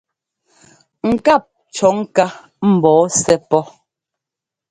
[1.11, 1.43] Ŋkáp
[1.75, 2.25] cɔ̌ ŋká
[2.71, 3.63] mbɔɔ sɛ́ pɔ́.